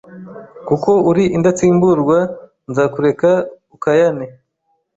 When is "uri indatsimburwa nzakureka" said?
1.09-3.31